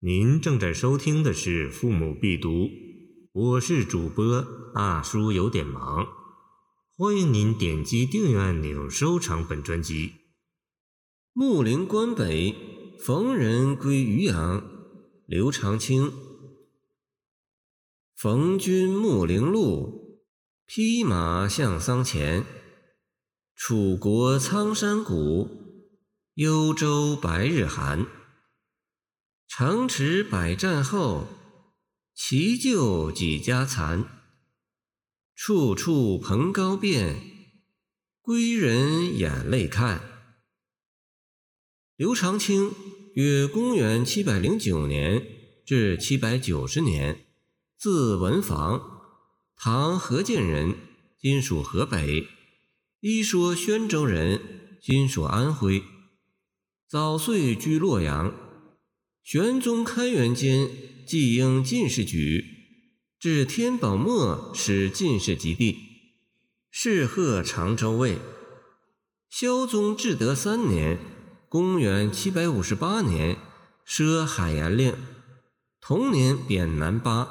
[0.00, 2.50] 您正在收听的是《父母必读》，
[3.32, 6.06] 我是主播大叔，有点忙。
[6.94, 10.12] 欢迎您点击订阅按钮，收藏本专辑。
[11.32, 12.54] 木陵关北，
[13.00, 14.62] 逢人归渔阳。
[15.24, 16.12] 刘长卿。
[18.14, 20.20] 逢君木陵路，
[20.66, 22.44] 披马向桑前。
[23.54, 25.48] 楚国苍山谷，
[26.34, 28.06] 幽州白日寒。
[29.58, 31.28] 城池百战后，
[32.14, 34.04] 其旧几家残。
[35.34, 37.22] 处处蓬蒿变，
[38.20, 40.02] 归人眼泪看。
[41.96, 42.70] 刘长卿，
[43.14, 45.26] 约公元七百零九年
[45.64, 47.24] 至七百九十年，
[47.78, 49.00] 字文房，
[49.56, 50.74] 唐河间人，
[51.18, 52.28] 今属河北。
[53.00, 55.82] 一说宣州人，今属安徽。
[56.86, 58.45] 早岁居洛阳。
[59.26, 60.70] 玄宗开元间，
[61.04, 62.44] 即应进士举，
[63.18, 65.78] 至天宝末使进士及第，
[66.70, 68.18] 谥贺长州尉。
[69.28, 71.00] 萧宗至德三年
[71.50, 73.36] （公元758年），
[73.84, 74.94] 设海盐令，
[75.80, 77.28] 同年贬南巴。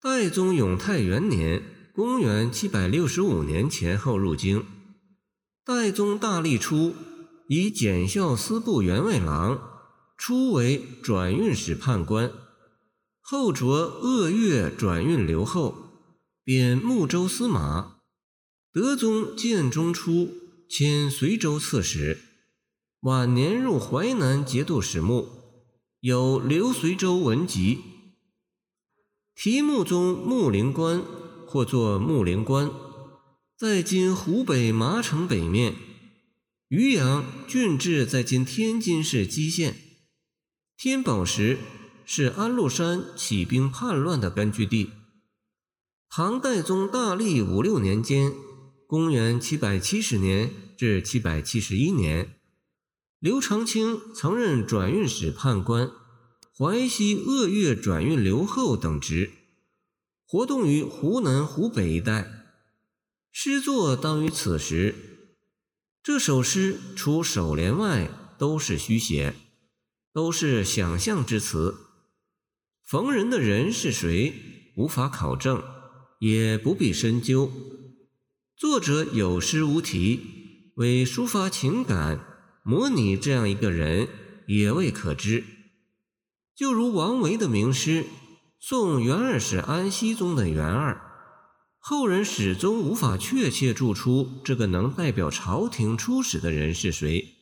[0.00, 1.62] 代宗永泰元年
[1.94, 4.66] （公元765年）前后入京。
[5.64, 6.96] 代宗大历初，
[7.46, 9.68] 以检校司部员外郎。
[10.24, 12.32] 初为转运使判官，
[13.20, 15.74] 后着鄂越转运留后，
[16.44, 17.96] 贬睦州司马。
[18.72, 20.30] 德宗建中初
[20.70, 22.20] 迁随州刺史，
[23.00, 25.26] 晚年入淮南节度使墓，
[25.98, 27.76] 有《刘随州文集》。
[29.34, 31.02] 题目中木陵关，
[31.48, 32.70] 或作木陵关，
[33.58, 35.74] 在今湖北麻城北面。
[36.68, 39.88] 渔阳郡治在今天津市蓟县。
[40.76, 41.58] 天宝时
[42.04, 44.90] 是安禄山起兵叛乱的根据地。
[46.08, 48.32] 唐代宗大历五六年间
[48.86, 52.34] （公元770年至771年），
[53.18, 55.90] 刘长卿曾任转运使判官、
[56.58, 59.30] 淮西鄂越转运留后等职，
[60.26, 62.28] 活动于湖南、湖北一带。
[63.30, 64.94] 诗作当于此时。
[66.02, 69.34] 这首诗除首联外，都是虚写。
[70.12, 71.76] 都是想象之词。
[72.84, 74.34] 逢人的人是谁，
[74.76, 75.62] 无法考证，
[76.18, 77.50] 也不必深究。
[78.56, 82.20] 作者有诗无题，为抒发情感，
[82.62, 84.08] 模拟这样一个人，
[84.46, 85.44] 也未可知。
[86.54, 88.04] 就如王维的名诗
[88.60, 91.00] 《送元二使安西》中的元二，
[91.78, 97.36] 后人始终无法确切注出这个能代表朝廷出使的人是谁。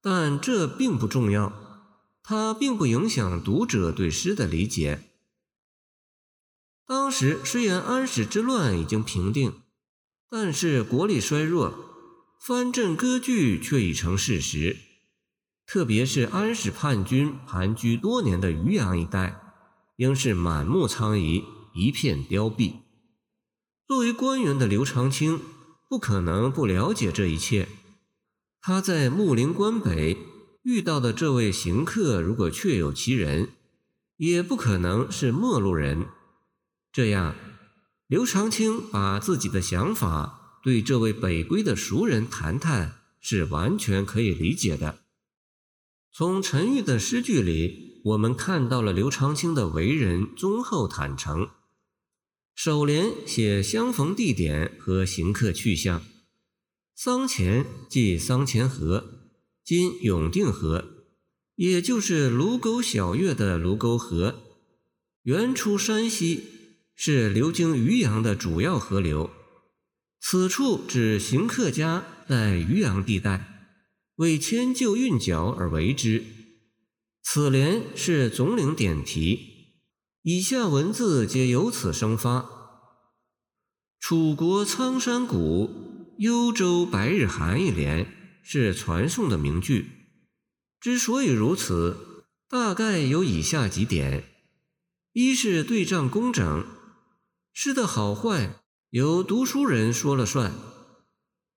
[0.00, 1.67] 但这并不重要。
[2.30, 5.00] 它并不影响读者对诗的理解。
[6.86, 9.62] 当时虽然安史之乱已经平定，
[10.28, 11.72] 但是国力衰弱，
[12.38, 14.76] 藩镇割据却已成事实。
[15.66, 19.40] 特别是安史叛军盘踞多年的渔阳一带，
[19.96, 22.74] 应是满目苍夷，一片凋敝。
[23.86, 25.40] 作为官员的刘长卿，
[25.88, 27.68] 不可能不了解这一切。
[28.60, 30.18] 他在木陵关北。
[30.62, 33.50] 遇到的这位行客，如果确有其人，
[34.16, 36.06] 也不可能是陌路人。
[36.92, 37.34] 这样，
[38.06, 44.98] 刘长卿把自己的想法对这位北归的熟人谈谈，是完全可以理解的。
[46.12, 51.48] 从陈玉的诗句里，我们看到了刘长卿的为人忠厚坦诚。
[52.54, 56.02] 首联写相逢地点和行客去向，
[56.96, 59.17] 桑前即桑前河。
[59.68, 61.04] 今永定河，
[61.56, 64.36] 也就是卢沟晓月的卢沟河，
[65.24, 66.42] 原出山西，
[66.96, 69.28] 是流经渔阳的主要河流。
[70.22, 73.74] 此处指行客家在渔阳地带，
[74.16, 76.24] 为迁就运脚而为之。
[77.22, 79.74] 此联是总领点题，
[80.22, 82.48] 以下文字皆由此生发。
[84.00, 88.14] 楚国苍山谷，幽州白日寒一联。
[88.50, 89.90] 是传颂的名句。
[90.80, 94.24] 之所以如此，大概有以下几点：
[95.12, 96.66] 一是对仗工整，
[97.52, 100.54] 诗的好坏由读书人说了算。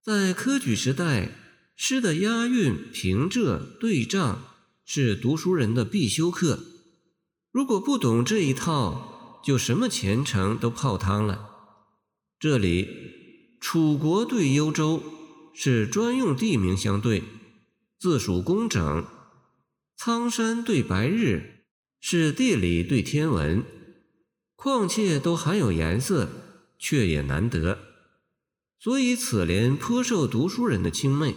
[0.03, 1.31] 在科举时代，
[1.77, 4.43] 诗的押韵、平仄、对仗
[4.83, 6.59] 是读书人的必修课。
[7.53, 11.51] 如果不懂这一套，就什么前程都泡汤了。
[12.37, 12.89] 这里，
[13.61, 15.01] 楚国对幽州。
[15.53, 17.23] 是专用地名相对，
[17.99, 19.05] 字属工整。
[19.95, 21.65] 苍山对白日，
[21.99, 23.63] 是地理对天文，
[24.55, 26.29] 况且都含有颜色，
[26.79, 27.77] 却也难得，
[28.79, 31.35] 所以此联颇受读书人的青睐。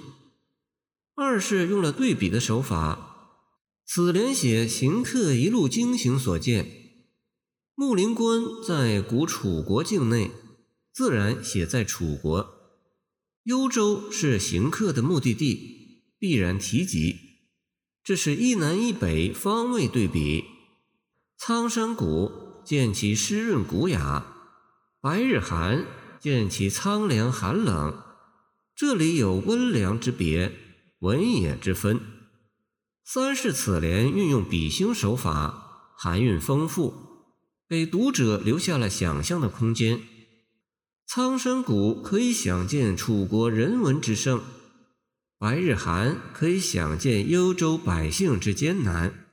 [1.14, 3.42] 二是用了对比的手法，
[3.84, 6.66] 此联写行客一路经行所见。
[7.74, 10.30] 木林关在古楚国境内，
[10.92, 12.63] 自然写在楚国。
[13.44, 17.16] 幽州是行客的目的地，必然提及。
[18.02, 20.44] 这是一南一北方位对比。
[21.36, 24.24] 苍山谷见其湿润古雅，
[25.02, 25.84] 白日寒
[26.18, 28.02] 见其苍凉寒冷。
[28.74, 30.52] 这里有温凉之别，
[31.00, 32.00] 文野之分。
[33.04, 36.94] 三是此联运用比兴手法，含韵丰富。
[37.68, 40.00] 给读者留下了想象的空间。
[41.06, 44.42] 苍生谷可以想见楚国人文之盛，
[45.38, 49.26] 白日寒可以想见幽州百姓之艰难。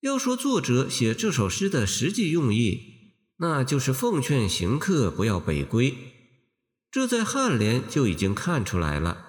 [0.00, 5.96] 要说作者写这首诗的实际用意，那就是奉劝行客不要北归。
[6.90, 9.26] 这在颔联就已经看出来了，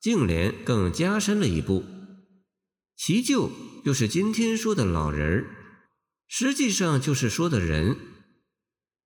[0.00, 1.84] 颈联更加深了一步。
[2.96, 3.50] 其旧
[3.84, 5.56] 就是今天说的老人儿。
[6.28, 7.96] 实际上就是说的人，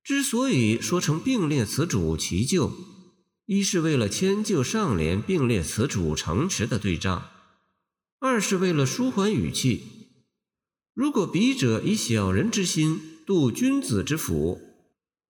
[0.06, 2.72] 之所以说成并列词主其咎，
[3.46, 7.28] 一是为了迁就上联并列词主成词的对仗，
[8.20, 9.82] 二是为了舒缓语气。
[10.94, 14.60] 如果笔者以小人之心度君子之腹，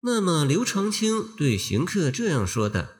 [0.03, 2.97] 那么刘长卿对行客这样说的：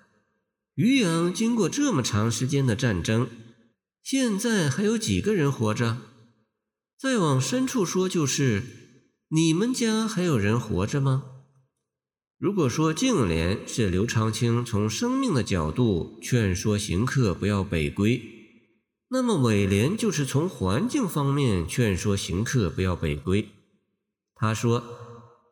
[0.77, 3.29] 渔阳经过这么长时间的战争，
[4.03, 5.99] 现在还有几个人活着？
[6.99, 8.63] 再往深处说就是。
[9.29, 11.36] 你们家还有人活着吗？
[12.39, 18.21] 如果说净莲是刘长卿从生命的角度劝说行客不要北归，
[19.09, 23.49] 那么尾联就是从环境方面劝说行客不要北归。
[24.35, 24.85] 他说：“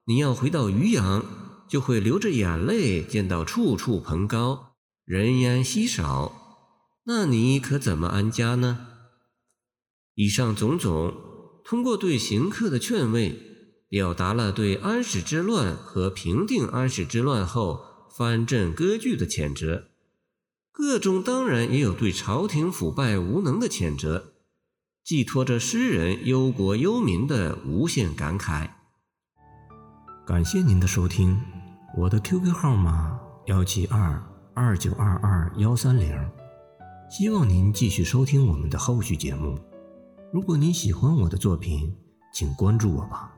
[0.04, 1.25] 你要回到渔阳，
[1.66, 4.75] 就会流着眼泪见到处处蓬高，
[5.06, 6.69] 人烟稀少，
[7.06, 8.88] 那你可怎么安家呢？”
[10.16, 11.14] 以上种种，
[11.64, 13.53] 通过对行客的劝慰。
[13.94, 19.85] 表达了对安史之乱和平定安史之乱后藩镇割据的谴责，
[20.73, 24.32] 各中当然也有对朝廷腐败无能的谴责，
[25.05, 28.69] 寄托着诗人忧国忧民的无限感慨。
[30.26, 31.41] 感谢您的收听，
[31.96, 34.20] 我的 QQ 号码幺七二
[34.55, 36.12] 二九二二幺三零，
[37.08, 39.56] 希望您继续收听我们的后续节目。
[40.32, 41.94] 如果您喜欢我的作品，
[42.35, 43.31] 请关注我吧。